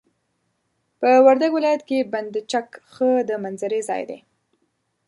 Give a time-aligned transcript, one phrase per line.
[0.99, 4.19] په وردګ ولايت کي بند چک ښه د منظرې ځاي دي.